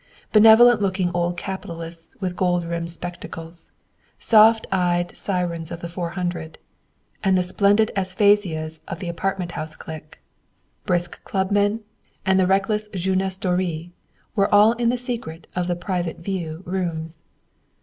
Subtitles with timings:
[0.31, 3.69] Benevolent looking old capitalists with gold rimmed spectacles;
[4.17, 6.57] soft eyed sirens of the Four Hundred,
[7.23, 10.19] and the splendid Aspasias of the apartment house clique,
[10.87, 11.81] brisk clubmen,
[12.25, 13.91] and the reckless jeunesse doreé,
[14.35, 17.21] were all in the secret of the "private view" rooms.